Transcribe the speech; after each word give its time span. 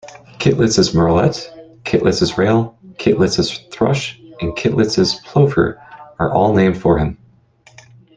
Kittlitz's 0.39 0.95
murrelet, 0.95 1.47
Kittlitz's 1.83 2.35
rail, 2.35 2.75
Kittlitz's 2.95 3.59
thrush 3.71 4.19
and 4.41 4.51
Kittlitz's 4.57 5.21
plover 5.25 5.79
are 6.17 6.31
all 6.33 6.55
named 6.55 6.81
for 6.81 6.97
him. 6.97 7.19